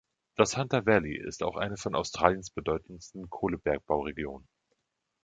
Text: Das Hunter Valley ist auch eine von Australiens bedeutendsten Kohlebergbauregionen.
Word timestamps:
Das 0.35 0.57
Hunter 0.57 0.87
Valley 0.87 1.15
ist 1.15 1.43
auch 1.43 1.57
eine 1.57 1.77
von 1.77 1.93
Australiens 1.93 2.49
bedeutendsten 2.49 3.29
Kohlebergbauregionen. 3.29 4.47